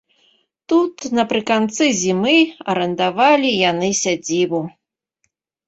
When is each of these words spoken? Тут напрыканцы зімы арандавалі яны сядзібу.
Тут 0.71 1.05
напрыканцы 1.19 1.83
зімы 2.01 2.35
арандавалі 2.75 3.55
яны 3.71 3.93
сядзібу. 4.03 4.67